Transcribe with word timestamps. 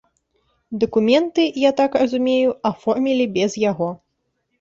Дакументы, 0.83 1.43
я 1.63 1.71
так 1.81 1.97
разумею, 2.03 2.49
аформілі 2.71 3.27
без 3.37 3.51
яго. 3.65 3.91